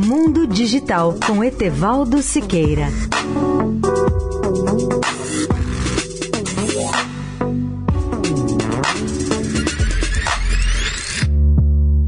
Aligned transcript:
Mundo 0.00 0.46
Digital 0.46 1.16
com 1.26 1.42
Etevaldo 1.42 2.22
Siqueira. 2.22 2.86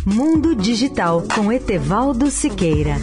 Mundo 0.06 0.56
Digital 0.56 1.24
com 1.36 1.52
Etevaldo 1.52 2.32
Siqueira. 2.32 2.96